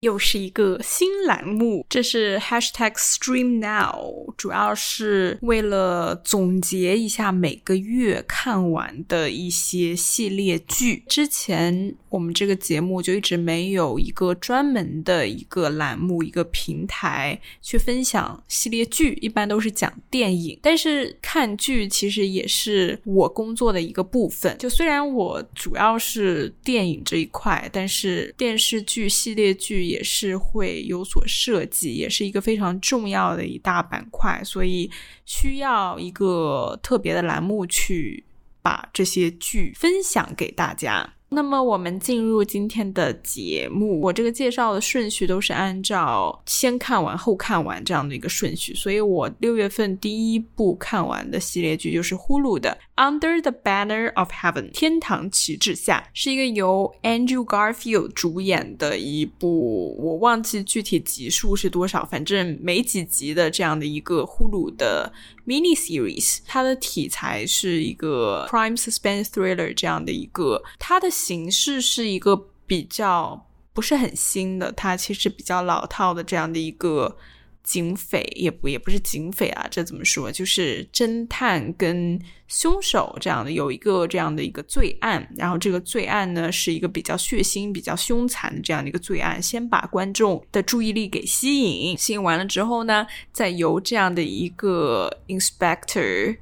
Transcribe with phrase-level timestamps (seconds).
[0.00, 11.04] 又是一个新栏目，这是 Hashtag Stream Now，主要是为了总结一下每个月看完的一些系列剧。
[11.06, 20.58] 之前我们这个节目就一直没有一个专门的一个栏目、一个平台去分享系列剧，一般都是讲电影。
[20.62, 24.56] 但是看剧其实也是我工作的一个部分。
[24.56, 29.89] 就虽然我主要是电影这一块，但是电视剧、系列剧。
[29.90, 34.90] 也是会有所涉及，也是一个非常重要的一大板块，所以
[35.26, 38.24] 需要一个特别的栏目去
[38.62, 41.14] 把这些剧分享给大家。
[41.32, 65.12] 那么我们进入今天的节目，我这个介绍的顺序都是按照先看完后看完这样的一个顺序，所以我六月份第一部看完的系列剧就是呼噜的《Under the Banner of Heaven》天堂旗帜下，是一个由 Andrew Garfield 主演的一部，我忘记具体集数是多少，反正没几集的这样的一个呼噜的。
[65.46, 72.34] mini series，它的题材是一个 crime suspense thriller 这样的一个，它的形式是一个
[72.66, 77.16] 比较不是很新的，它其实比较老套的这样的一个。
[77.62, 80.32] 警匪也不也不是警匪啊，这怎么说？
[80.32, 96.38] 就是侦探跟凶手这样的有一个这样的一个罪案，然后这个罪案呢是一个比较血腥、比较凶残的这样的一个罪案，先把观众的注意力给吸引，吸引完了之后呢，再由这样的一个 inspector。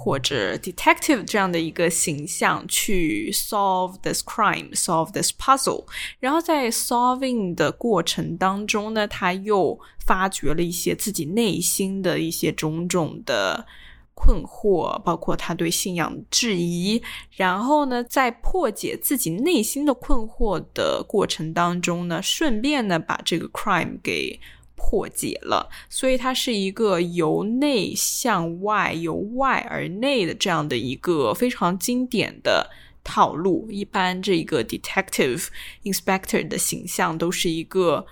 [0.00, 5.86] 或者 detective 这样的一个形象去 solve this crime，solve this puzzle，
[6.20, 13.66] 然后在 solving 的过程当中呢，他又发掘了一些自己内心的一些种种的
[14.14, 17.02] 困惑，包括他对信仰质疑，
[17.32, 24.38] 然后呢，在破解自己内心的困惑的过程当中呢，顺便呢把这个 crime 给。
[24.78, 32.70] 破解了，所以它是一个由内向外、由外而内的这样的一个非常经典的
[33.04, 33.68] 套路。
[33.70, 35.48] 一般这个 detective
[35.82, 38.06] inspector 的形象都是一个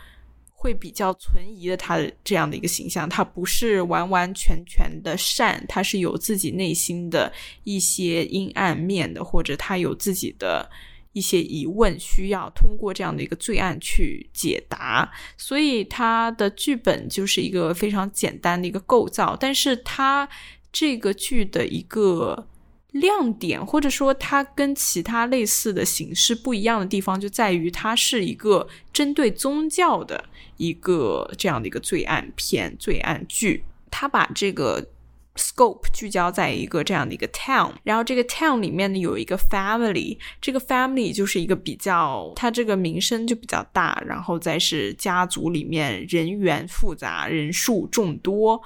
[0.52, 7.32] 会比较存疑的，他的这样的一个形象，他不是完完全全的善，他是有自己内心的
[7.64, 10.68] 一些阴暗面的，或者他有自己的。
[11.16, 19.34] 一些疑问需要通过这样的一个罪案去解答，所以它的剧本就是一个非常简单的一个构造。
[19.34, 20.28] 但是它
[20.70, 22.46] 这个剧的一个
[22.90, 30.22] 亮点，或者说它跟其他类似的形式不一样的地方，就在于它是一个针对宗教的
[30.58, 33.64] 一个这样的一个罪案片、罪案剧。
[33.90, 34.86] 它把这个。
[35.36, 48.60] Scope 聚焦在一个这样的一个 town，然后这个 town 里面呢有一个 family，这个 family 就是一个比较，它这个名声就比较大，然后再是家族里面人员复杂，人数众多，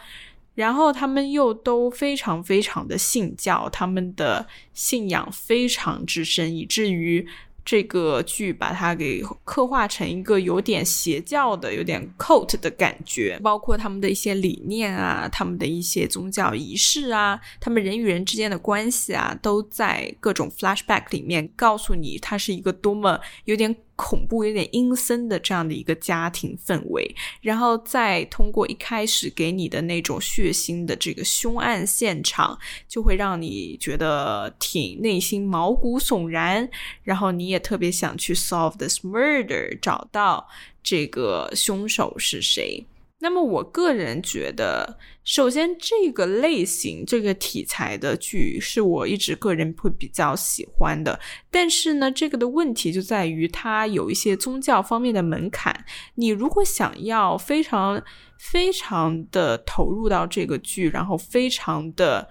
[0.55, 7.27] 然后他们又都非常非常的信教，他们的信仰非常之深，以至于。
[7.65, 23.77] 这个剧把它给刻画成一个有点邪教的、有点 cult 的感觉，包括他们的一些理念啊，他们的一些宗教仪式啊，他们人与人之间的关系啊，都在各种 flashback 里面告诉你，它是一个多么有点。
[24.01, 32.59] 恐怖有点阴森的这样的一个家庭氛围，然后再通过一开始给你的那种血腥的这个凶案现场，
[32.89, 36.67] 就会让你觉得挺内心毛骨悚然，
[37.03, 40.49] 然后你也特别想去 solve this murder，找到
[40.83, 42.87] 这个凶手是谁。
[43.23, 51.21] 那么我个人觉得，首先这个类型、这个题材的剧是我一直个人会比较喜欢的。
[51.51, 55.85] 但是呢，这个的问题就在于它有一些宗教方面的门槛。
[56.15, 58.03] 你如果想要非常
[58.39, 62.27] 非常的投入到这个剧，然后非常的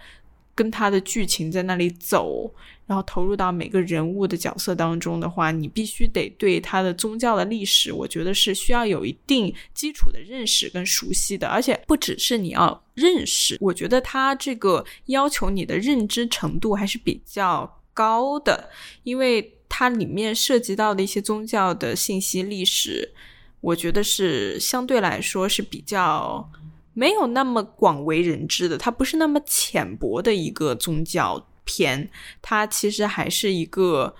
[0.55, 2.51] 跟它的剧情在那里走。
[2.89, 18.71] 然后投入到每个人物的角色当中的话，你必须得对他的宗教的历史，我觉得是需要有一定基础的认识跟熟悉的，而且不只是你要认识，我觉得他这个要求你的认知程度还是比较高的，
[19.03, 23.13] 因为它里面涉及到的一些宗教的信息历史，
[23.61, 26.49] 我觉得是相对来说是比较
[26.95, 31.45] 没有那么广为人知的，它不是那么浅薄的一个宗教。
[31.69, 32.09] 片，
[32.41, 34.15] 它其实还是一个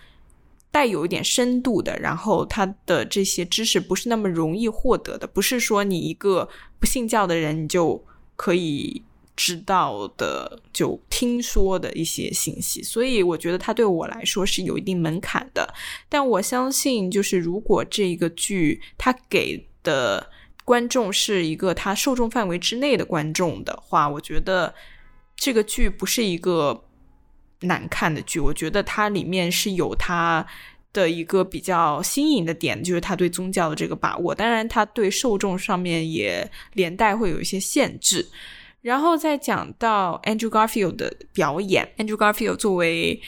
[0.72, 6.48] 带有一点深度的，然后它的这些知识不是那么容易获得的，不是说你一个
[6.80, 8.06] 不信教的人你就
[8.36, 9.02] 可以
[9.36, 15.74] 知道的，就听说的一些信息，所以我觉得它对我来说是有一定门槛的。
[16.08, 20.30] 但我相信，就是如果这个剧它给的
[20.66, 24.72] 观众是一个它受众范围之内的观众的话，我觉得
[25.36, 26.84] 这个剧不是一个
[27.62, 28.40] 难看的剧。
[28.40, 30.46] 我觉得它里面是有它。
[30.92, 34.34] 的一个比较新颖的点，就是他对宗教的这个把握。
[34.34, 38.28] 当然，他对受众上面也连带会有一些限制。
[38.82, 43.22] 然后再讲到 Andrew Garfield 的表演，Andrew Garfield 作为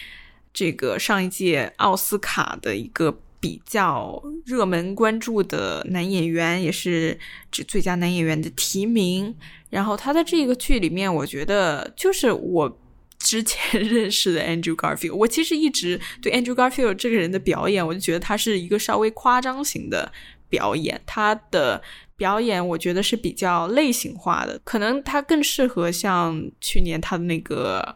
[0.52, 7.20] 这个上一届奥斯卡的一个比较热门关注的男演员，也是
[7.52, 9.38] 指最佳男演员的提名。
[9.70, 12.81] 然后他在这个剧里面，我觉得就是我。
[13.24, 20.12] 之前认识的 Andrew Garfield，我其实一直对 Andrew Garfield 这个人的表演，我就觉得他是一个稍微夸张型的
[20.50, 21.00] 表演。
[21.06, 21.82] 他的
[22.18, 27.96] 表演我觉得是比较类型化的，可能他更适合像去年他的那个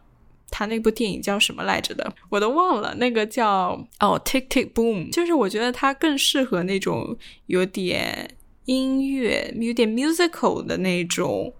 [0.50, 8.36] 他那部电影叫什么来着的，我都忘了，那个叫哦 Tick Tick Boom，就是我觉得他更适合那种有点
[8.66, 11.52] 音乐、有点 musical 的那种。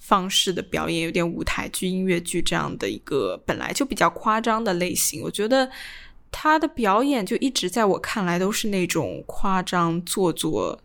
[0.00, 5.70] 方式的表演有点舞台剧、音乐剧这样的一个本来就比较夸张的类型，我觉得
[6.32, 10.80] 他的表演就一直在我看来都是那种夸张做作、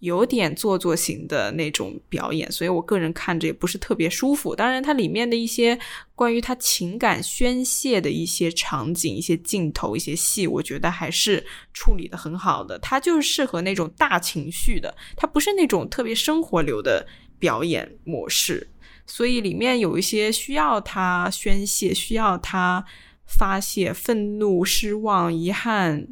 [0.00, 4.54] 有点做作型的那种表演，所以我个人看着也不是特别舒服。
[4.54, 5.78] 当然，它里面的一些
[6.14, 12.78] 关于他情感宣泄的一些场景、一些镜头、一些戏，我觉得还是处理的很好的。
[12.78, 17.06] 他就是适合那种大情绪的，他不是那种特别生活流的。
[17.40, 18.68] 表演模式，
[19.06, 22.84] 所以里面有一些需要他宣泄、需要他
[23.26, 26.06] 发泄愤怒、失望、遗憾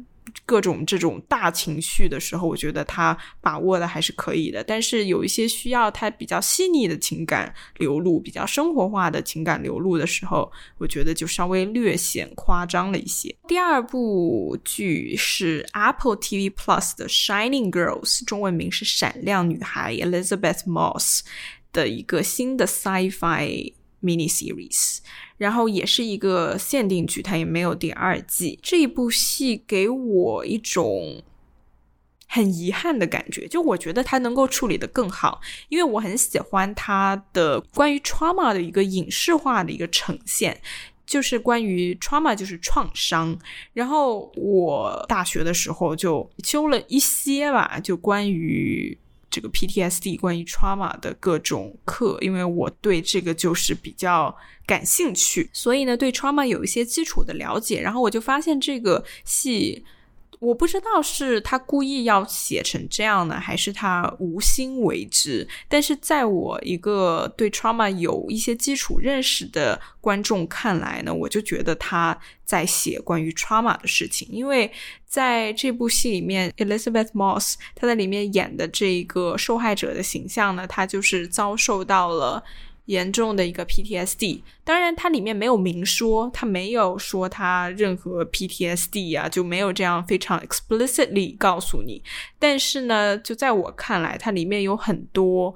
[0.45, 4.63] 各种这种大情绪的时候，我觉得他把握的还是可以的。
[4.63, 13.35] 但是有一些需要他比较细腻的情感流露、比较生活化的情感流露的时候，我觉得就稍微略显夸张了一些。
[13.47, 21.21] 第二部剧是 Apple TV Plus 的《Shining Girls》，中文名是《闪亮女孩》，Elizabeth Moss
[21.71, 24.99] 的一个新的 Sci-Fi mini series，
[25.37, 28.59] 然后也是一个限定剧，它也没有第二季。
[28.61, 31.23] 这一部戏给我一种
[32.27, 40.61] 很遗憾的感觉，就我觉得它能够处理的更好，因为我很喜欢它的关于 trauma 的一个影视化的一个呈现。
[41.05, 43.35] 就是关于 trauma，就是创伤。
[43.73, 48.95] 然后我大学的时候就修了一些吧，就关于
[49.29, 54.35] 这个 PTSD、关于 trauma 的各种课，因为我对这个就是比较
[54.65, 57.81] 感兴趣，所以呢，对 trauma 有一些基础的了解。
[57.81, 59.85] 然后我就发现这个系。
[60.39, 65.45] 我不知道是他故意要写成这样呢，还是他无心为之。
[65.67, 74.27] 但是在我一个对 trauma 有一些基础认识的观众看来呢，我就觉得他在写关于 trauma 的事情。
[74.31, 74.71] 因为
[75.05, 82.41] 在这部戏里面，Elizabeth Moss 她在里面演的这一个受害者的形象呢，她就是遭受到了。
[82.89, 92.01] 严重的一个 PTSD，当然它里面没有明说，它没有说它任何 PTSD 啊，就没有这样非常 explicitly 告诉你。
[92.39, 95.53] 但是呢，就在我看来，它里面有很多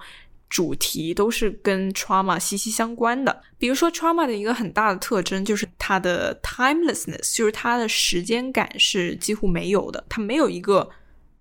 [0.47, 3.41] 主题都是跟 trauma 息息相关的。
[3.57, 10.87] 比如说，trauma 的一个很大的特征就是它的 timelessness，就是它的时间感是几乎没有的，它没有一个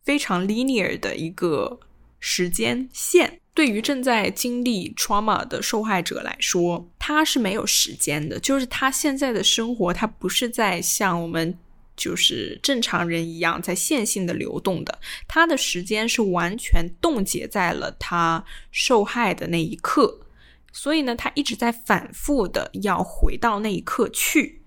[0.02, 1.78] 非常 linear 的一个
[2.18, 3.41] 时间线。
[3.54, 8.40] 对于正在经历 trauma 的受害者来说，他是没有时间的。
[8.40, 11.58] 就是他现在的生活，他不是在像我们
[11.94, 14.98] 就是正常人一样在线性的流动的。
[15.28, 20.20] 他的时间是完全冻结在了他受害的那一刻，
[20.72, 24.61] 所以呢，他一直在反复的要回到那一刻去。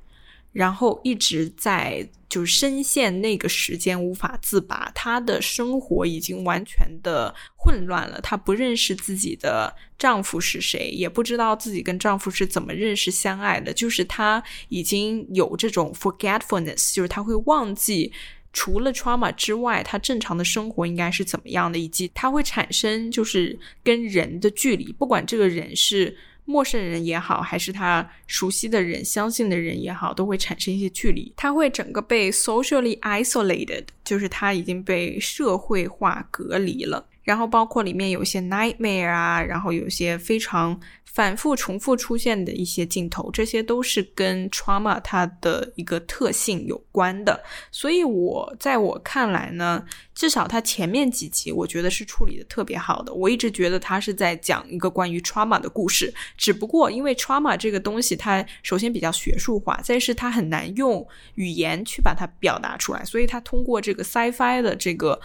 [0.55, 8.21] 然后一直在就是深陷那个时间无法自拔，她的生活已经完全的混乱了。
[8.21, 13.73] 她不认识自己的丈夫是谁，也不知道自己跟丈夫是怎么认识相爱的。
[13.73, 18.13] 就是她已经有这种 forgetfulness，就是她会忘记
[18.53, 26.17] 除了 trauma 之外，她正常的生活应该是怎么样的，以及她会产生就是跟人的距离，不管这个人是。
[26.45, 31.33] 陌生人也好，还是他熟悉的人、相信的人也好，都会产生一些距离。
[31.35, 37.07] 他会整个被 socially isolated，就是他已经被社会化隔离了。
[37.25, 47.41] 然后包括里面有一些 nightmare 啊，然后有一些非常反复重复出现的一些镜头，这些都是跟 trauma 它的一个特性有关的。
[47.71, 53.11] 所以我在我看来呢，至少它前面几集我觉得是处理的特别好的。
[53.11, 61.03] 我一直觉得它是在讲一个关于 trauma 的故事，只不过因为 trauma 这个东西，它首先比较学术化，再是它很难用
[61.33, 65.19] 语言去把它表达出来，所以它通过这个 sci-fi 的这个。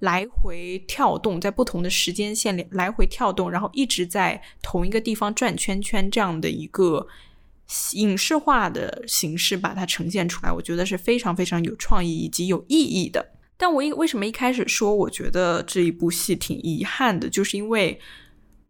[0.00, 7.06] 来回跳动，在不同的时间线里来回跳动，然后一直在同一个地方转圈圈，这样的一个
[7.92, 13.34] 影视化的形式把它呈现出来，我觉得是非常非常有创意以及有意义的。
[13.58, 18.00] 但我一为什么一开始说我觉得这一部戏挺遗憾的，就是因为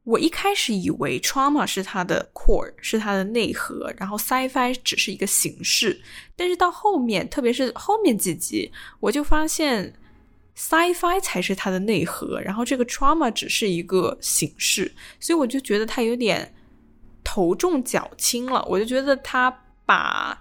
[0.03, 6.01] 我一开始以为 trauma 是它的 core，是它的内核，然后 sci-fi 只是一个形式，
[6.35, 9.95] 但是到后面，特别是后面几集，我就发现。
[10.61, 16.55] Sci-Fi 才是它的内核，然后这个 trauma 只是一个形式，所以我就觉得它有点
[17.25, 18.63] 头重脚轻了。
[18.69, 19.51] 我就觉得他
[19.87, 20.39] 把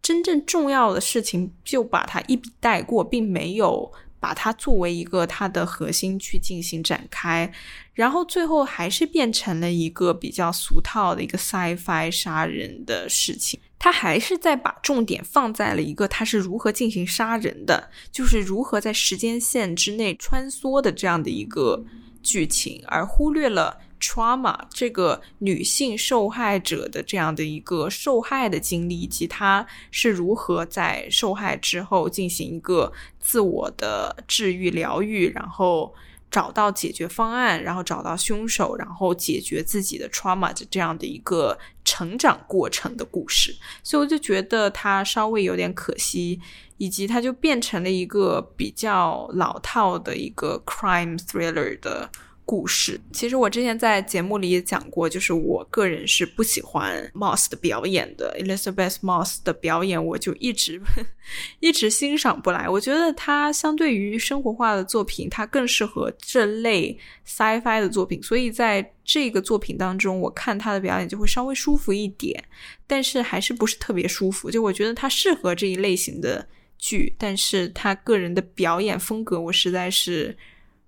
[0.00, 7.52] 真正重要的事情就把它一笔带过，并没有把它作为一个它的核心去进行展开，
[7.92, 13.58] 然后最后还是变成了一个比较俗套的一个 Sci-Fi 杀人的事情。
[13.78, 21.84] 他还是在把重点放在了一个他是如何进行杀人的，就是如何在时间线之内穿梭的这样的一个
[22.22, 35.94] 剧情，而忽略了 trauma 这个女性受害者的这样的一个受害的经历，以及他是如何在受害之后进行一个自我的治愈疗愈，然后。
[36.36, 46.38] 找到解决方案，然后找到凶手，然后解决自己的 trauma 的这样的一个成长过程的故事，所以我就觉得它稍微有点可惜，
[46.76, 52.10] 以及它就变成了一个比较老套的一个 crime thriller 的。
[52.46, 60.80] 故事其实我之前在节目里也讲过，就是我个人是不喜欢 Moss 的表演的，Elizabeth Moss 的表演我就一直
[61.58, 62.68] 一直欣赏不来。
[62.68, 72.44] 我觉得他相对于生活化的作品，他更适合这类 sci-fi 的作品，所以在这个作品当中，我看他的表演就会稍微舒服一点，
[72.86, 74.48] 但是还是不是特别舒服。
[74.48, 76.46] 就我觉得他适合这一类型的
[76.78, 80.36] 剧，但是他个人的表演风格，我实在是。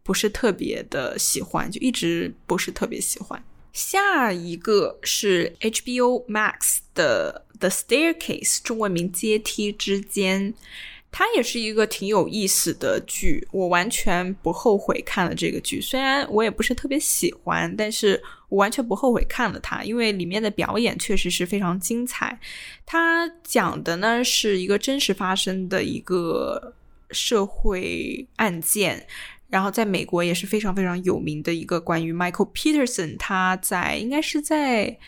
[0.09, 3.45] 不是特别的喜欢，就一直不是特别喜欢。
[3.75, 10.55] 下一个是 HBO Max 的《The Staircase》，中文名《阶梯之间》。
[11.11, 15.79] 它也是一个挺有意思的剧，我完全不后悔看了这个剧。
[15.79, 22.41] 虽然我也不是特别喜欢，但是我完全不后悔看了它，因为里面的表演确实是非常精彩。
[22.87, 26.73] 它讲的呢是一个真实发生的一个
[27.11, 29.07] 社会案件。
[29.49, 34.99] 然后在美国也是非常非常有名的一个关于 Michael Peterson，他在应该是在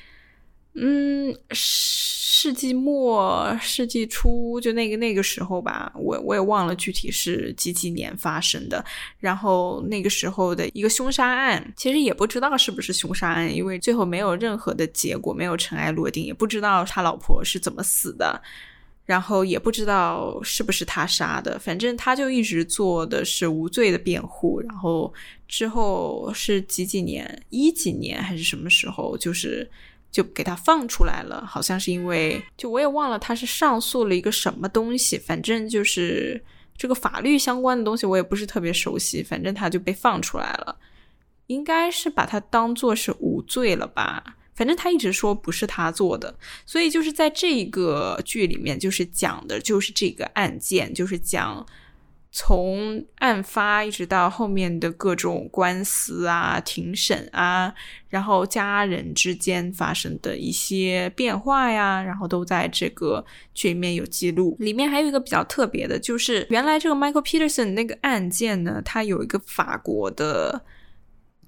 [0.75, 8.83] 嗯世纪末世纪初就那个那个时候吧，我我也忘了具体是几几年发生的。
[9.19, 18.41] 然后那个时候的一个凶杀案，其实也不知道是不是凶杀案，因为最后没有任何的结果，没有尘埃落定，也不知道他老婆是怎么死的。
[19.11, 24.61] 然后也不知道是不是他杀的，反正他就一直做的是无罪的辩护。
[24.61, 25.13] 然后
[25.49, 29.69] 之后是几几年，一几年还是什么时候，就是
[30.13, 31.45] 就给他放出来了。
[31.45, 36.41] 好像是因为就我也忘了他是上诉了一个什么东西，反正就是
[36.77, 39.25] 这个法律相关的东西我也不是特别熟悉。
[39.25, 40.77] 反正他就被放出来了，
[41.49, 44.37] 应该是把他当做是无罪了吧。
[44.61, 46.37] 反正他一直说不是他做的，
[46.67, 51.67] 所以就是在这个剧里面，就是讲的就是这个案件，就是讲
[52.31, 57.73] 从案发一直到后面的各种官司啊、庭审啊，
[58.11, 63.25] 然后家人之间发生的一些变化呀，然后都在这个
[63.55, 64.55] 剧里面有记录。
[64.61, 70.61] 里面还有一个比较特别的，就是原来这个 Michael Peterson 那个案件呢，它有一个法国的。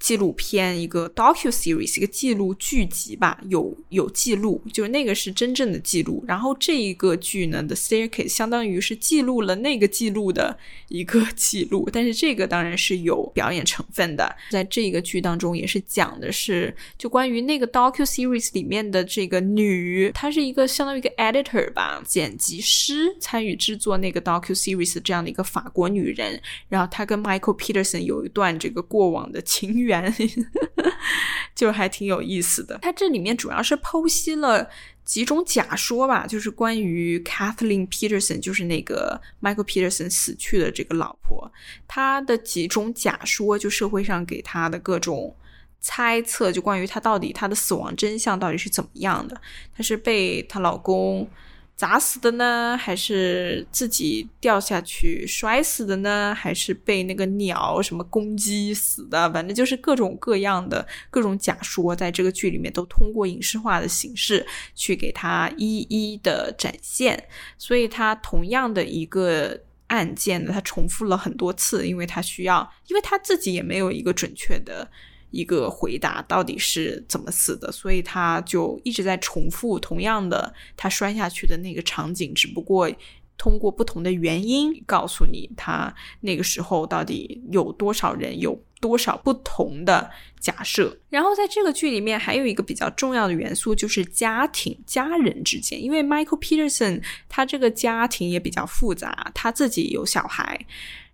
[0.03, 6.25] 纪录片一个 docu series 一个记录剧集吧，有有记录，就是那个是真正的记录。
[6.27, 14.35] 然后这一个剧呢，The Staircase 相当于是记录了那个记录的一个记录， 但是这个当然是有表演成分的。
[14.51, 26.43] 在这个剧当中，也是讲的是就关于那个 docu series 里面的这个女，她是一个相当于一个 editor 吧，剪辑师，参与制作那个 docu series 这样的一个法国女人。
[26.69, 29.92] 然后她跟 Michael Peterson 有一段这个过往的情缘。
[31.55, 32.79] 就还挺有意思的。
[32.81, 34.69] 它这里面主要是剖析了
[35.05, 41.53] 几种假说吧，就是关于 Kathleen Peterson，就是那个 Michael Peterson 死去的这个老婆，
[41.87, 45.37] 她的几种假说，就社会上给她的各种
[45.81, 49.41] 猜测，就关于她到底她的死亡真相到底是怎么样的，
[49.77, 51.29] 她是被她老公。
[51.75, 56.33] 砸死的呢，还是自己掉下去摔死的呢？
[56.33, 59.29] 还是被那个鸟什么攻击死的？
[59.33, 67.29] 反正就是各种各样的各种假说，在这个剧里面都通过影视化的形式去给他一一的展现。
[67.59, 74.89] 所以，他同样的一个案件呢，他重复了很多次，因为他需要，因为他自己也没有一个准确的。
[75.33, 82.89] 一个回答到底是怎么死的，所以他就一直在重复同样的他摔下去的那个场景，只不过
[83.37, 90.97] 通过不同的原因告诉你他那个时候到底有多少人，有多少不同的假设。
[91.09, 100.67] 然后在这个剧里面还有一个比较重要的元素就是家庭、家人之间，因为 Michael Peterson 他这个家庭也比较复杂，他自己有小孩，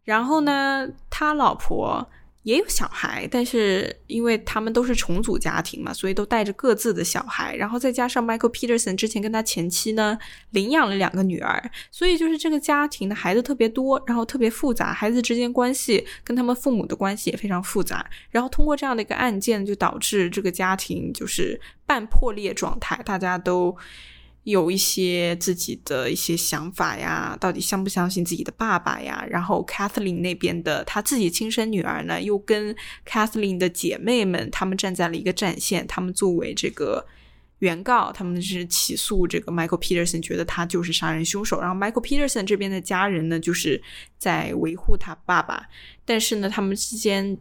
[0.05, 2.11] 然后呢，他老婆。
[2.45, 7.54] 也有小孩，但是因为他们都是重组家庭嘛，所以都带着各自的小孩。
[7.57, 10.18] 然后再加上 Michael Peterson 之前跟他前妻呢
[10.50, 18.09] 领养了两个女儿，所以就是这个家庭的孩子特别多，然后特别复杂，孩子之间关系跟他们父母的关系也非常复杂。
[18.30, 23.76] 然后通过这样的一个案件，就导致这个家庭就是半破裂状态，大家都。
[24.50, 29.23] 有一些自己的一些想法呀，到底相不相信自己的爸爸呀？
[29.28, 32.75] 然后 Kathleen 那边的她自己亲生女儿呢，又跟
[33.07, 37.07] Kathleen 的姐妹们，他们站在了一个战线，他们作为这个
[37.59, 41.61] 原告，他们是起诉这个 Michael Peterson，觉得他就是杀人凶手。
[41.61, 43.83] 然后 Michael Peterson 这边的家人呢，就是
[44.17, 45.69] 在维护他爸爸，
[46.07, 47.37] 但是呢，他们之间。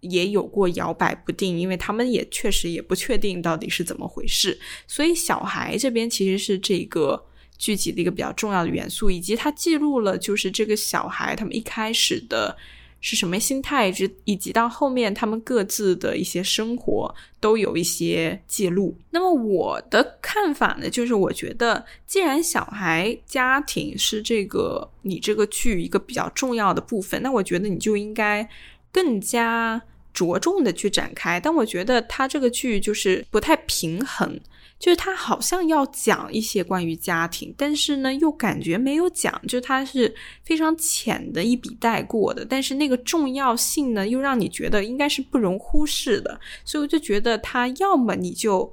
[0.00, 7.22] 也有过摇摆不定，因为他们也确实也不确定到底是怎么回事，所以小孩这边其实是这个
[7.58, 12.56] 剧集的一个比较重要的元素，以及它记录了就是这个小孩他们一开始的
[13.02, 18.96] 是什么心态，以及以及到后面他们各自的一些生活都有一些记录。
[19.10, 28.48] 那么我的看法呢，就是我觉得既然小孩家庭是这个你这个剧一个比较重要的部分，那我觉得你就应该
[28.90, 29.82] 更加。
[30.12, 34.38] 着重的去展开，但我觉得他这个剧就是不太平衡，
[34.78, 48.72] 就是他好像要讲一些关于家庭，但是呢又感觉没有讲，就他是非常浅的一笔带过的，但是那个重要性呢又让你觉得应该是不容忽视的，所以我就觉得他要么你就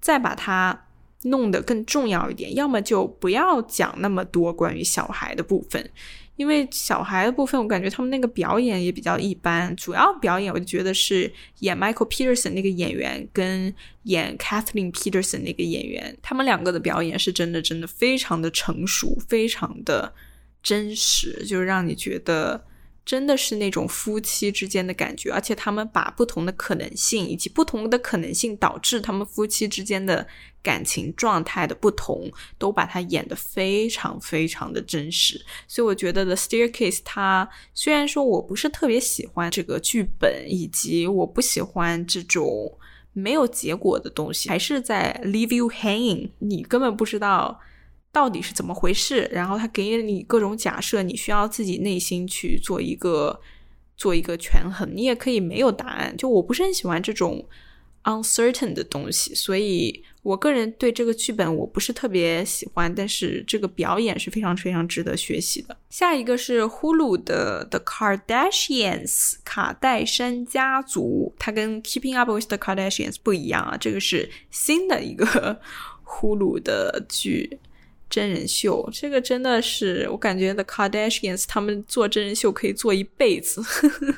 [0.00, 0.86] 再把它
[1.24, 5.90] 弄得更重要一点，要么就不要讲那么多关于小孩的部分。
[6.38, 9.76] 因为小孩的部分，我感觉他们那个表演也比较一般。
[9.76, 13.74] 主要表演，我就觉得是演 Michael Peterson 那个演员跟
[14.04, 20.14] 演 Kathleen Peterson 那个演员，他们两个的表演是真的，真的非常的成熟，非常的
[20.62, 22.64] 真实，就是让你觉得。
[23.08, 30.26] 真的是那种夫妻之间的感觉，而且他们把不同的可能性以及不同的可能性导致他们夫妻之间的
[30.68, 35.42] 感情状态的不同，都把它演得非常非常的真实。
[35.66, 42.76] 所以我觉得《The Staircase》它虽然说我不是特别喜欢这个剧本，以及我不喜欢这种
[43.14, 47.60] 没有结果的东西，还是在 leave you hanging，你根本不知道。
[48.10, 49.28] 到底是怎么回事？
[49.30, 53.38] 然后他给你各种假设，你需要自己内心去做一个
[53.98, 54.88] 做一个权衡。
[54.96, 56.16] 你也可以没有答案。
[56.16, 57.46] 就我不是很喜欢这种
[58.04, 62.94] uncertain 的东西，所以我个人对这个剧本我不是特别喜欢。
[62.94, 65.76] 但是这个表演是非常非常值得学习的。
[65.88, 75.60] 下一个是呼噜的 The Kardashians 卡戴珊家族，它跟 Keeping Up with the Kardashians 不一样啊，这个是新的一个
[76.04, 77.58] 呼噜的剧。
[78.10, 84.14] 真人秀，这个真的是我感觉 The Kardashians 他们做真人秀可以做一辈子，呵 呵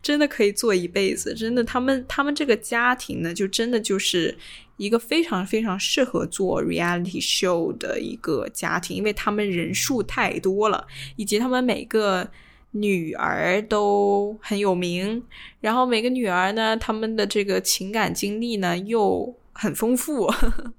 [0.00, 1.34] 真的可以做一辈子。
[1.34, 4.36] 真的，他们他们这个家庭呢，就真的就是
[4.76, 12.30] 一个非常非常适合做 reality show 的一个家庭，因为他们人数太多了，以及他们每个
[12.70, 15.22] 女儿都很有名，
[15.60, 19.34] 然后每个女儿呢，他们的这个情感经历呢又。
[19.52, 20.32] 很丰富，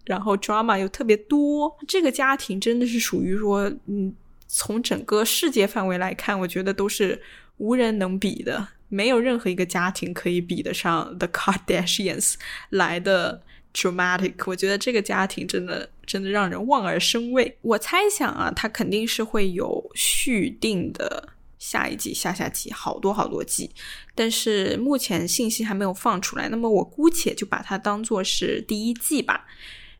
[0.05, 4.13] 然后 drama 又特别多，这个家庭真的是属于说，嗯，
[4.47, 7.21] 从整个世界范围来看，我觉得都是
[7.57, 12.35] 无人能比的，没有任何一个家庭可以比得上 The Kardashians
[12.69, 13.41] 来的
[13.73, 14.33] dramatic。
[14.45, 17.57] 我觉得这个家庭真的真的让人望而生畏。
[17.61, 21.32] 我猜想啊，它肯定是会有续订的。
[21.63, 23.69] 下一季、下下季，好多好多季，
[24.13, 26.49] 但是目前信息还没有放出来。
[26.49, 29.45] 那么我姑且就把它当做是第一季吧。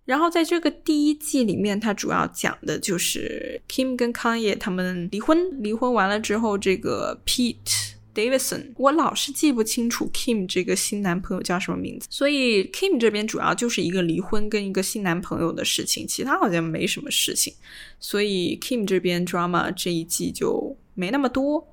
[0.04, 17.54] 然后在这个第一季里面，它主要讲的就是 Kim 跟 Kanye 他们离婚，离婚完了之后，这个 Pete Davidson，我老是记不清楚 Kim 这个新男朋友叫什么名字，所以 Kim 这边主要就是一个离婚跟一个新男朋友的事情，其他好像没什么事情，
[18.02, 21.68] 所以 Kim 这边 drama 这一季就没那么多。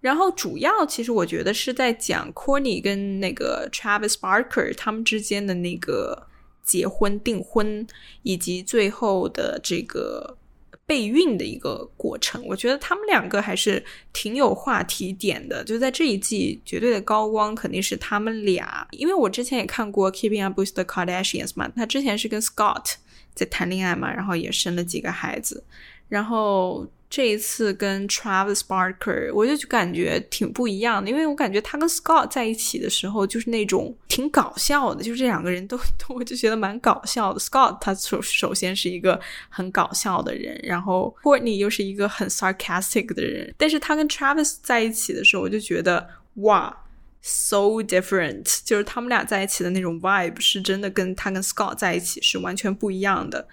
[0.00, 6.26] 然后主要其实我觉得是在讲 c o r n y 跟那个 Travis Barker 他们之间的那个。
[6.66, 7.86] 结婚订婚
[8.24, 10.36] 以及最后的这个
[10.84, 15.62] 备孕的一个过程，我觉得他们两个还是挺有话题点的。
[15.62, 22.94] 就在这一季，绝对的高光肯定是他们俩，因为我之前也看过《Keeping Up with the Kardashians》嘛，他之前是跟 Scott
[23.32, 25.62] 在谈恋爱嘛，然后也生了几个孩子，
[26.08, 26.84] 然后。
[27.08, 37.38] 这一次跟 Travis Barker，我就感觉挺不一样的，因为我感觉他跟 Scott 在一起的时候，就是那种挺搞笑的，就是这两个人都 都，我就觉得蛮搞笑的。
[37.38, 46.76] Scott 他首首先是一个很搞笑的人，然后 Courtney 又是一个很 sarcastic 的人，但是他跟 Travis 在一起的时候，我就觉得哇
[47.22, 53.46] ，so different，就是他们俩在一起的那种 vibe 是真的跟他跟 Scott 在一起是完全不一样的。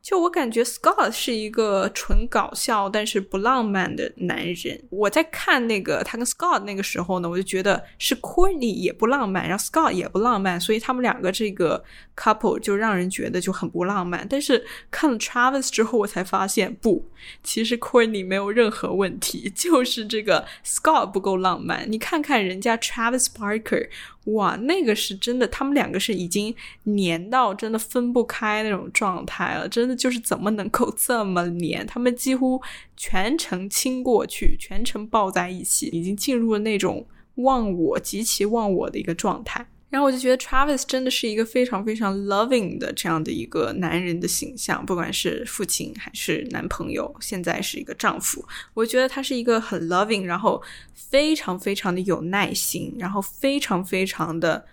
[0.00, 4.80] 就我感觉，Scott 是一个纯搞笑但是不浪漫的男人。
[4.88, 11.84] 我在看那个他跟 Scott 那个时候呢，我就觉得是 Courtney 也不浪漫，然后 Scott 也不浪漫，所以他们两个这个
[12.16, 14.26] couple 就让人觉得就很不浪漫。
[14.30, 17.10] 但是看了 Travis 之后，我才发现不，
[17.42, 21.84] 其实 Courtney 没有任何问题， 就是这个 Scott 不够浪漫。
[21.90, 23.88] 你看看人家 Travis Barker。
[24.34, 31.86] 哇，那个是真的，他们两个是已经黏到真的分不开那种状态了，真的就是怎么能够这么黏？
[31.86, 32.60] 他们几乎
[32.96, 39.66] 全程亲过去，全程抱在一起，已经进入了那种忘我、极其忘我的一个状态。
[39.90, 50.62] 然后我就觉得 Travis 真的是一个非常非常 loving 的这样的一个男人的形象，不管是父亲还是男朋友，现在是一个丈夫，我觉得他是一个很 loving，然后
[50.94, 54.64] 非常非常的有耐心，然后非常非常的。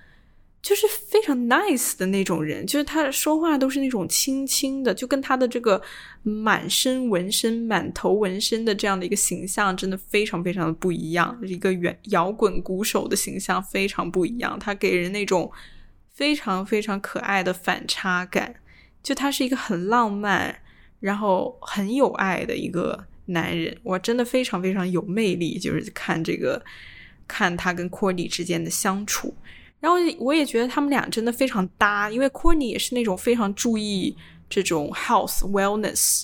[0.65, 5.79] 就是非常 nice 的那种人，就是他说话都是那种轻轻的，就跟他的这个
[6.23, 11.39] 满身纹身、满头纹身的这样的一个形象，真的非常非常的不一样。
[11.43, 15.51] 一个摇摇滚鼓手的形象非常不一样，他给人那种
[16.11, 18.55] 非常非常可爱的反差感。
[19.03, 20.63] 就他是一个很浪漫，
[20.99, 25.59] 然后很有爱的一个男人，我，真的非常非常有魅力。
[25.59, 26.65] 就是看这个，
[27.27, 29.35] 看他跟 c o r d y 之间的相处。
[29.85, 34.17] 然后我也觉得他们俩真的非常搭，因为 c o r n y 也是那种非常注意
[34.49, 36.23] 这种 health wellness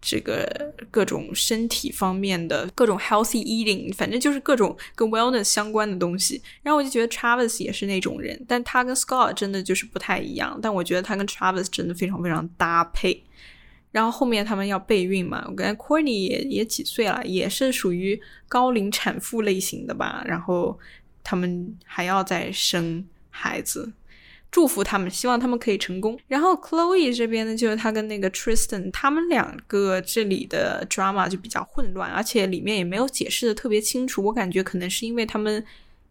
[0.00, 6.42] 这个各种身体方面的各种 healthy eating，反正就是各种跟 wellness 相关的东西。
[6.64, 10.58] 然后我就觉得 Travis 也是那种人，但他跟 Scott 真的就是不太一样。
[10.60, 13.22] 但我觉得他跟 Travis 真的非常非常搭配。
[13.92, 20.24] 然后后面他们要备孕嘛，我感觉 c o r n y 也也几岁了，也是属于高龄产妇类型的吧。
[20.26, 20.76] 然后。
[21.28, 23.92] 他们还要再生孩子，
[24.48, 26.16] 祝福他们，希望他们可以成功。
[26.28, 34.22] 然后 Chloe 这边呢，就是他跟那个 Tristan，他们两个这里的 drama 就比较混乱，而且里面也没有解释的特别清楚。
[34.22, 35.64] 我感觉可能是因为他们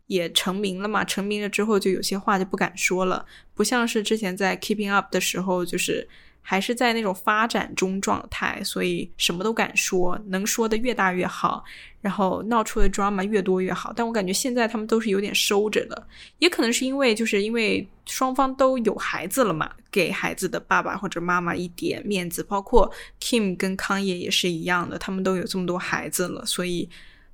[0.07, 6.07] 也成名了嘛，成名了之后就有些话就不敢说了，不像是之前在 Keeping Up 的时候，就是。
[6.47, 11.63] 还是在那种发展中状态，所以什么都敢说，能说的越大越好，
[12.01, 13.91] 然后闹出的 drama 越多越好。
[13.95, 22.43] 但我感觉现在他们都是有点收着的，也可能是因为就是因为双方都有孩子了嘛，给孩子的爸爸或者妈妈一点面子。
[22.43, 26.87] 包括 Kim 跟康也也是一样的，他们都有这么多孩子了，所以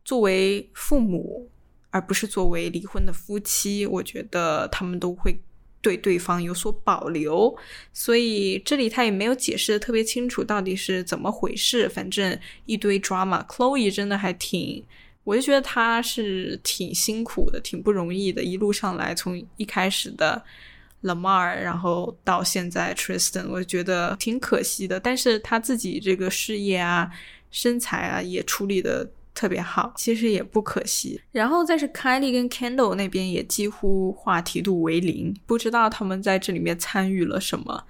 [0.06, 1.50] 作为父母，
[1.90, 5.38] 而不是作为离婚的夫妻，我觉得他们都会。
[5.82, 7.56] 对对方有所保留，
[7.92, 11.90] 所以这里他也没有解释的特别清楚到底是怎么回事。
[11.90, 13.46] 反正一堆 drama。
[13.48, 14.84] Chloe 真的还挺，
[15.24, 18.44] 我就觉得他是挺辛苦的，挺不容易的。
[18.44, 20.44] 一路上来，从一开始的
[21.04, 25.00] Lamar，然后到现在 Tristan，我觉得挺可惜的。
[25.00, 27.12] 但是他自己这个事业啊、
[27.50, 29.12] 身材啊也处理的。
[29.34, 31.22] 特别好，其实也不可惜。
[31.32, 37.86] 然后再是凯莉跟 Kendall 那边也几乎话题度为零，不知道他们在这里面参与了什么，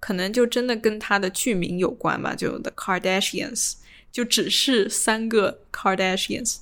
[0.00, 3.74] 可能就真的跟他的剧名有关吧，就 The Kardashians，
[4.10, 6.58] 就只是三个 Kardashians。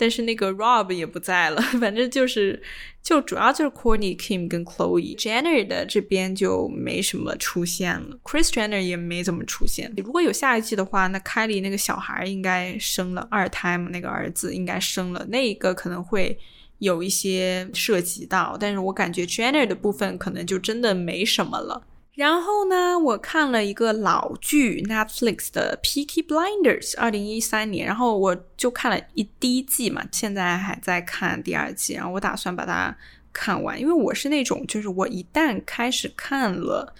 [0.00, 2.62] 但是那个 Rob 也不在了， 反正就是，
[3.08, 9.90] 就主要就是 Courtney Kim 跟 Chloe Jenner 的这边就没什么出现了，Chris Jenner 也没怎么出现。
[9.96, 16.38] 如果有下一季的话，那 Kylie 那个小孩应该生了二胎嘛，那个儿子应该生了，那一个可能会
[16.80, 21.82] 有一些涉及到，但是我感觉 Jenner 的部分可能就真的没什么了。
[22.18, 27.86] 然后呢，我看了一个老剧，Netflix 的《Peaky Blinders》，二零一三年。
[27.86, 31.94] 然后我就看了一第一季嘛，现在还在看第二季。
[31.94, 32.92] 然后我打算把它
[33.32, 36.92] 看完，因为我是那种，就是我一旦开始看了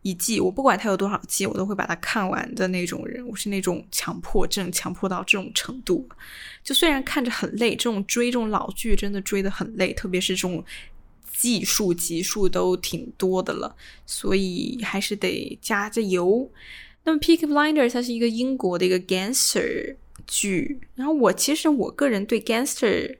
[0.00, 3.22] 一季，我不管它有多少季，我都会把它看完的那种人。
[3.28, 6.08] 我是那种强迫症，强迫到这种程度。
[6.62, 10.64] 就虽然看着很累，这种追这种老剧真的追得很累，特别是这种。
[11.36, 13.74] 技术集数都挺多的了，
[14.06, 16.48] 所以还是得加着油。
[17.02, 19.96] 那么《Peak Blinders》它是一个英国的一个 gangster
[20.28, 23.18] 剧，然后我其实我个人对 gangster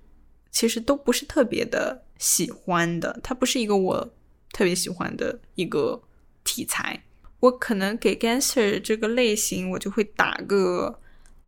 [0.53, 4.14] 其实都不是特别的喜欢的，它不是一个我
[4.53, 6.00] 特别喜欢的一个
[6.44, 7.03] 题材。
[7.40, 11.00] 我可能给 gangster 这个类型，我就会打个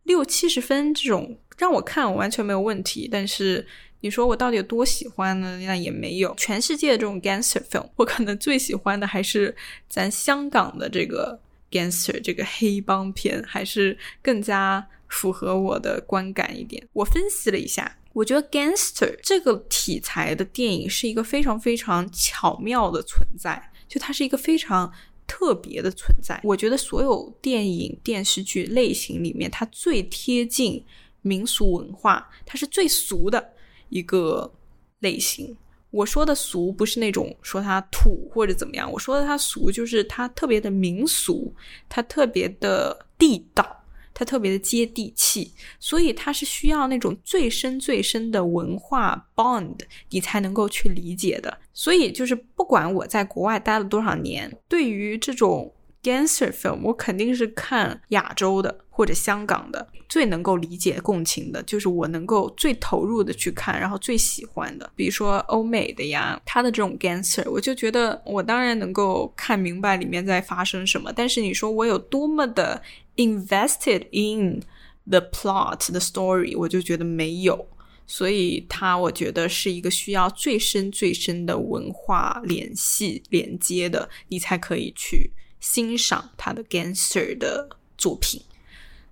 [0.02, 3.66] 六七十分，这种让我看我完全没有问题，但是。
[4.00, 5.58] 你说我到底有多喜欢呢？
[5.58, 6.34] 那也没有。
[6.36, 9.54] 全世界的这种 gangster film，我可能最喜欢的还是
[9.88, 16.86] 咱香港的这个 gangster 这个黑帮片，还是更加符合我的观感一点。
[16.92, 24.92] 我分析了一下，我觉得 gangster 这个题材的电影是一个非常非常巧妙的存在，就它是一个非常
[25.26, 26.38] 特别的存在。
[26.44, 30.84] 我觉得所有电影电视剧类型里面，它最贴近
[31.22, 33.52] 民俗文化，它是最俗的。
[33.88, 34.52] 一个
[35.00, 35.56] 类型，
[35.90, 41.54] 我说的俗不是那种说它土或者怎么样，我说的它俗就是它特别的民俗，
[41.88, 49.78] 它特别的地道，它特别的接地气，所以它是需要那种最深最深的文化 bond，
[50.10, 51.58] 你才能够去理解的。
[51.72, 55.72] 所以就是不管我在国外待了多少年，对于这种。
[56.06, 72.80] Gangster film，我肯定是看亚洲的或者香港的，最能够理解共情的，就是我能够最投入的去看，然后最喜欢的，比如说欧美的呀，他的这种 Gangster，我就觉得我当然能够看明白里面在发生什么，但是你说我有多么的
[73.16, 74.62] invested in
[75.10, 77.66] the plot the story，我就觉得没有，
[78.06, 85.32] 所以它我觉得是一个需要最深最深的文化联系连接的，你才可以去。
[85.60, 88.42] 欣赏他的 gangster 的作品。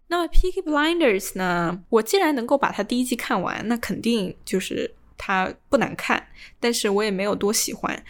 [0.07, 1.83] 那么《Peaky Blinders》呢？
[1.89, 6.29] 我既然能够把它第一季看完，那肯定就是它不难看，
[6.61, 8.05] 但是我也没有多喜欢。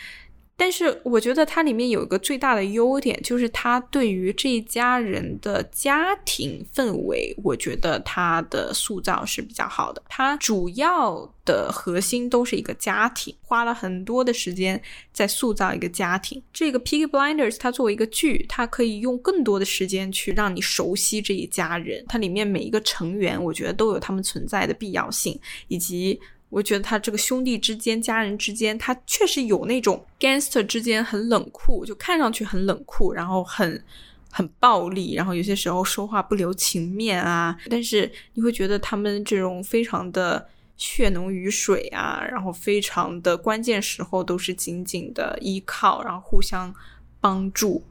[0.56, 10.00] 但是我觉得它里面有一个最大的优点，就是它对于这一家人的家庭氛围，我觉得它的塑造是比较好的。
[10.08, 14.80] 它主要的核心都是一个家庭，花了很多的时间
[15.12, 16.40] 在塑造一个家庭。
[16.52, 22.04] 这个《Peaky Blinders》它作为一个剧，它可以用更多的时间去让你熟悉这一家人。
[22.08, 26.20] 它里面每一个成员，我觉得都有他们存在的必要性，以及。
[26.54, 33.82] 我觉得他这个兄弟之间、家人之间，他确实有那种 gangster 之间很冷酷，就看上去很冷酷，然后很
[34.30, 37.58] 很暴力，然后有些时候说话不留情面啊。
[37.68, 46.72] 但是你会觉得他们这种非常的血浓于水啊，然后非常的关键时候都是紧紧的依靠，然后互相
[47.20, 47.82] 帮助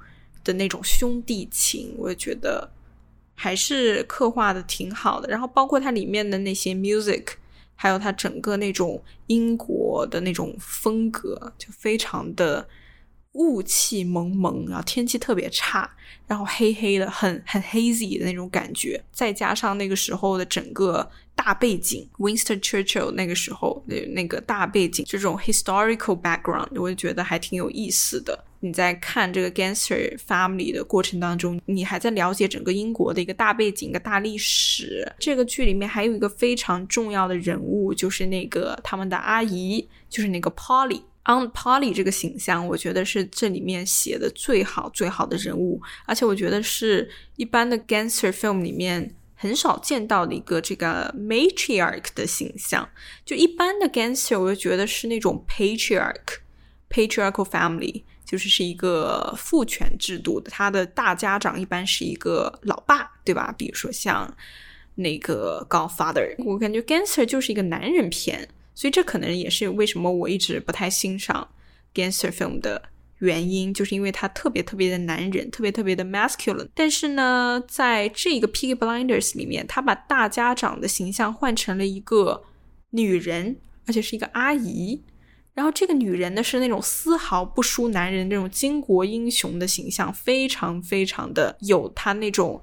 [0.41, 2.71] 的那种兄弟情，我觉得
[3.35, 5.27] 还是刻画的挺好的。
[5.27, 7.25] 然后包括它里面的那些 music。
[7.75, 12.67] 还有它整个那种英国的那种风格，就非常的
[13.33, 15.89] 雾气蒙蒙，然后天气特别差，
[16.27, 28.45] 然后黑黑的，很很 hazy 的那种感觉，再加上那个时候的整个大背景，Winston Churchill 那个时候的那个大背景，这种 historical background，我就觉得还挺有意思的。
[28.63, 35.05] 你在看这个 Gangster Family 的过程当中，你还在了解整个英国的一个大背景、一个大历史。
[35.19, 41.01] 这个剧里面还有一个非常重要的人物，就是那个他们的阿姨，就是那个 Polly。
[41.25, 52.87] On Polly 这个形象，我觉得是这里面写的最好、最好的人物，而且我觉得是一般的 Gangster Film 里面很少见到的一个这个 Matriarch 的形象。
[53.25, 58.03] 就一般的 Gangster，我就觉得是那种 Patriarch，Patriarchal Family。
[58.33, 63.53] 就是是一个父权制度的，他的大家长一般是一个老爸，对吧？
[63.55, 64.35] 比如说像
[64.95, 71.47] 那个《Godfather》，我感觉《Gangster》就是一个男人片，所以这可能也是为什么我一直不太欣赏
[71.95, 76.69] 《Gangster》film 的原因，就是因为他特别特别的男人，特别特别的 masculine。
[76.73, 82.43] 但是呢，在这个《Piggy Blinders》里面，他把大家长的形象换成了一个
[82.89, 85.03] 女人，而且是一个阿姨。
[85.53, 92.61] 然后这个女人呢，是那种丝毫不输男人那种巾帼英雄的形象，非常非常的有她那种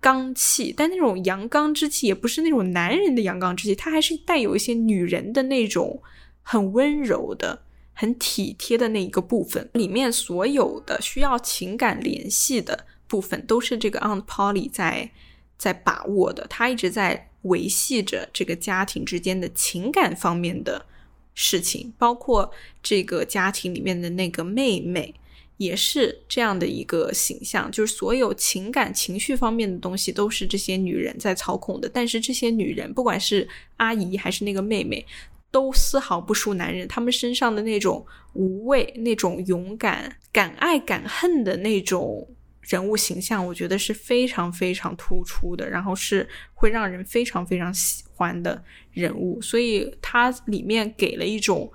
[0.00, 6.02] 刚气，但那种阳刚之气也不是那种男人的阳刚之气，她还是带有一些女人的那种
[6.42, 15.12] 很温柔的、很体贴的那一个部分，里面所有的需要情感联系的部分，都是这个 Aunt Polly 在
[15.56, 16.44] 在把握的。
[16.48, 20.84] 他一直在维系着这个家庭之间的情感方面的
[21.34, 22.50] 事情，包括
[22.82, 25.14] 这个家庭里面的那个妹妹。
[25.58, 31.88] 也是这样的一个形象，就是所有情感情绪方面的东西都是这些女人在操控的。
[31.88, 35.06] 但是这些女人，不管是阿姨还是那个妹妹，
[35.52, 36.88] 都丝毫不输男人。
[36.88, 42.26] 他们身上的那种无畏、那种勇敢、敢爱敢恨的那种
[42.62, 49.40] 人物形象，我觉得是非常非常突出的，然后是会让人非常非常喜欢的人物。
[49.42, 51.72] 所以它里面给了一种。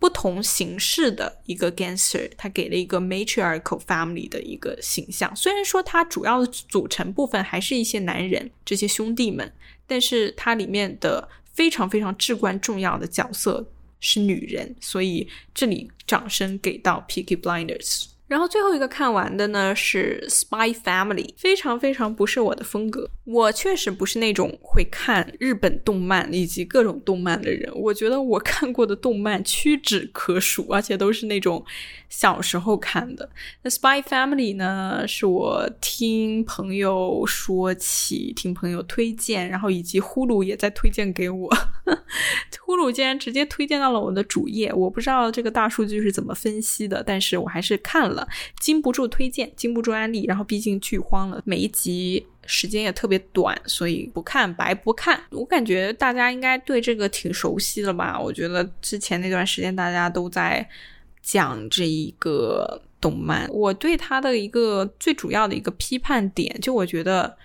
[0.00, 5.34] 不同形式的一个 gangster，他给了一个 matriarchal family 的一个形象。
[5.34, 9.52] 虽然说它主要的组成部分还是一些男人，这些兄弟们，
[9.88, 14.72] 但是它里面的非常非常至关重要的角色是女人。
[14.80, 18.04] 所以这里掌声给到 Peaky Blinders。
[18.28, 23.10] 然后最后一个看完的呢是《Spy Family》，非常非常不是我的风格。
[23.24, 27.72] 我确实不是那种会看日本动漫以及各种动漫的人。
[27.74, 31.64] 我觉得我看过的动漫屈指可数，而且都是那种
[32.08, 33.28] 小时候看的。
[33.62, 41.50] 那《Spy Family》呢，是我听朋友说起，听朋友推荐，然后以及呼噜也在推荐给我。
[42.60, 48.17] 呼噜竟然直接推荐到了我的主页，我不知道这个大数据是怎么分析的，但是我还是看了。
[48.60, 55.20] 禁不住推荐，禁不住安利，然后毕竟剧荒了，每一集时间也特别短，所以不看白不看。
[55.30, 58.18] 我感觉大家应该对这个挺熟悉的吧？
[58.18, 60.66] 我觉得之前那段时间大家都在
[61.22, 63.48] 讲这一个动漫。
[63.50, 67.36] 我对他的一个最主要的一个批判点，就我觉得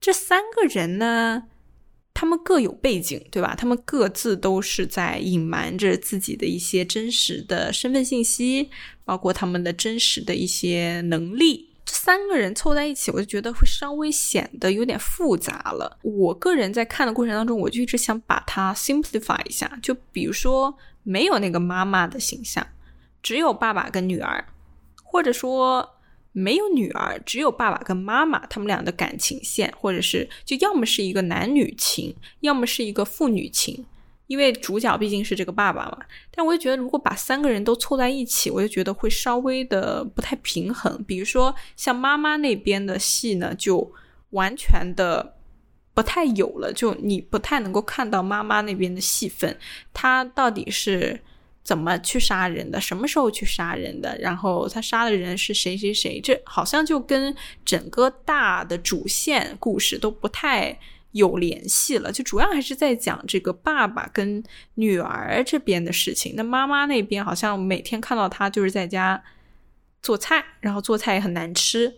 [0.00, 1.44] 这三个人呢。
[2.14, 3.54] 他们各有背景，对吧？
[3.56, 8.70] 他们各自都是在隐瞒着自己的一些真实的身份信息，
[9.04, 11.70] 包括他们的真实的一些能力。
[11.84, 15.98] 这三个人凑在一起，我就觉得会稍微显得有点复杂了。
[16.02, 19.78] 我个人在看的过程当中，我就一直想把它 simplify 一下。
[19.82, 20.72] 就比如说，
[21.02, 22.64] 没有那个妈妈的形象，
[23.22, 24.44] 只有爸爸跟女儿，
[25.02, 25.88] 或者说。
[26.32, 33.84] 没有女儿，只有爸爸跟妈妈，他们俩的感情线，或者是就要么是一个男女情，要么是一个父女情，
[34.28, 35.98] 因为主角毕竟是这个爸爸嘛。
[36.34, 41.04] 但我就觉得，如果把三个人都凑在一起，我就觉得会稍微的不太平衡。
[41.04, 43.92] 比如说，像妈妈那边的戏呢，就
[44.30, 45.36] 完全的
[45.92, 49.58] 不太有了，就你不太能够看到妈妈那边的戏份，
[49.92, 51.20] 她到底是。
[51.64, 52.80] 怎么去杀人的？
[52.80, 54.18] 什么时候去杀人的？
[54.18, 56.20] 然后他杀的人是谁谁谁？
[56.20, 57.32] 这好像就跟
[57.64, 60.76] 整个大的主线故事都不太
[61.12, 62.10] 有联系了。
[62.10, 64.42] 就主要还是在讲这个爸爸跟
[64.74, 66.34] 女儿这边的事情。
[66.36, 69.22] 那妈妈那边好像每天看到他就是在家
[70.02, 71.94] 做菜，然后做菜也很难吃。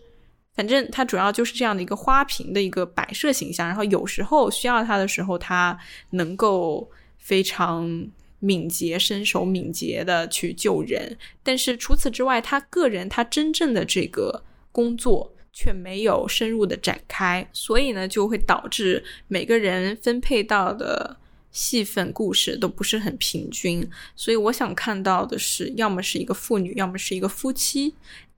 [0.53, 3.67] 反正他主要就是这样的一个花瓶的一个摆设形象。
[3.67, 5.75] 然后有时候需要他的时候，他
[6.11, 8.07] 能够非常。
[8.45, 21.17] 敏捷、身手敏捷的去救人，但是除此之外，他个人他真正的这个工作却没有深入的展开，所以呢，就会导致每个人分配到的
[21.49, 23.89] 戏份、故事都不是很平均。
[24.15, 27.95] 所以我想看到的是，要么是一个妇女，要么是一个夫妻。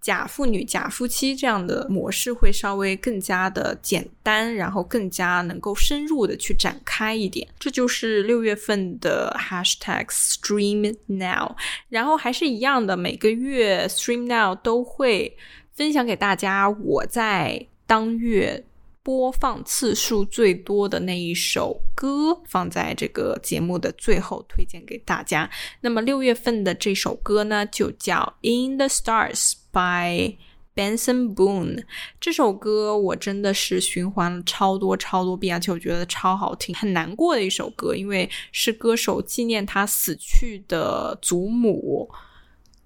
[0.08, 7.46] 假父女、假夫妻这样的模式会稍微更加的简单，然后更加能够深入的去展开一点。
[7.60, 11.58] 这就是六月份的 hashtag Stream Now。
[11.90, 15.36] 然后还是一样的，每个月 Stream Now 都会
[15.74, 18.64] 分享给大家我在当月
[19.04, 25.50] 播放次数最多的那一首歌，放在这个节目的最后推荐给大家。
[25.82, 29.56] 那么六月份的这首歌呢，就叫 In the Stars。
[29.78, 30.36] By
[30.76, 31.84] Benson Boone
[32.20, 36.74] 这首歌我真的是循环了超多超多遍，而且我觉得超好听。
[36.74, 42.10] 很难过的一首歌，因为是歌手纪念他死去的祖母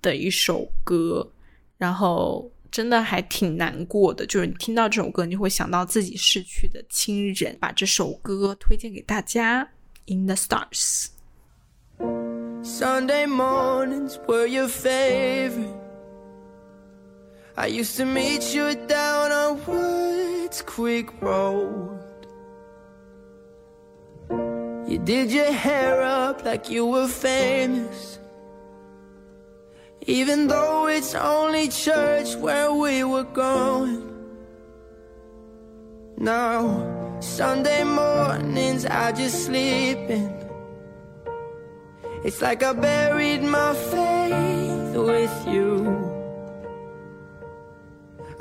[0.01, 1.31] 的一首歌，
[1.77, 4.25] 然后真的还挺难过的。
[4.25, 7.57] 就是你听到这首歌，你会想到自己逝去的亲人。
[7.59, 9.65] 把这首歌推荐给大家，
[10.13, 11.07] 《In the Stars》。
[12.63, 15.80] Sunday mornings were your favorite.
[17.57, 21.99] I used to meet you down on Woods Creek Road.
[24.87, 28.19] You did your hair up like you were famous.
[30.07, 34.07] Even though it's only church where we were going.
[36.17, 40.41] Now, Sunday mornings I just sleep in.
[42.23, 46.10] It's like I buried my faith with you.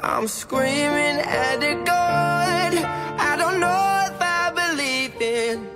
[0.02, 2.72] I'm screaming at the God.
[3.20, 5.68] I don't know if I believe in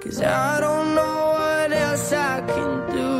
[0.00, 3.10] Cause I don't know what else I can do.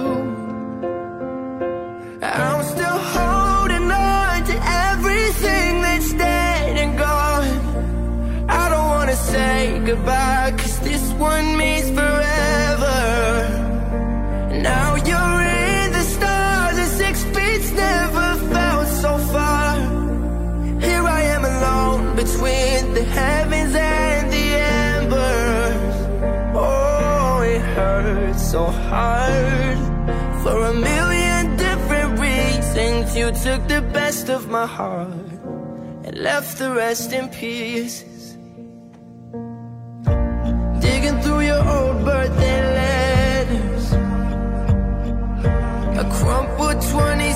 [2.22, 4.56] I'm still holding on to
[4.92, 8.46] everything that's dead and gone.
[8.48, 11.56] I don't wanna say goodbye Cause this one
[28.10, 29.78] hurt so hard.
[30.42, 35.30] For a million different reasons You took the best of my heart
[36.04, 38.36] And left the rest in pieces.
[40.84, 43.86] Digging through your old birthday letters
[46.02, 47.29] A crumpled 20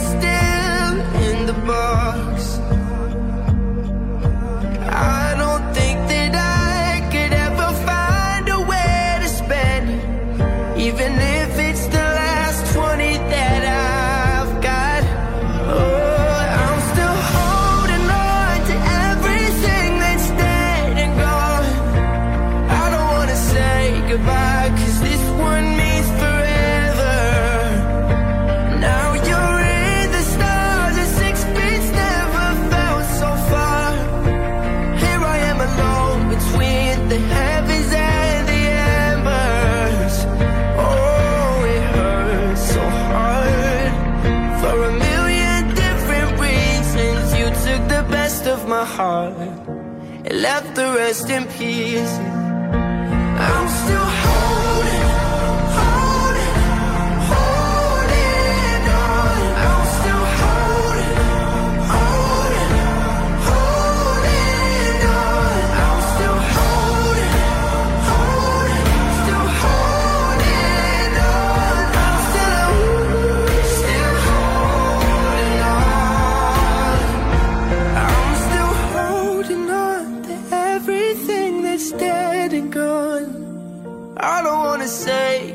[48.46, 52.10] of my heart and left the rest in pieces.
[52.18, 54.23] I'm still.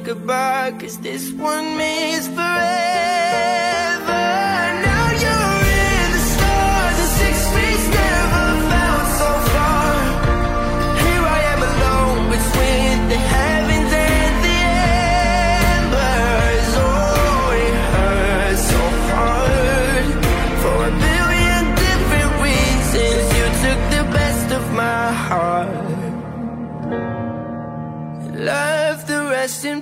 [0.10, 2.49] goodbye, cause this one means forever.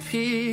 [0.09, 0.46] peace.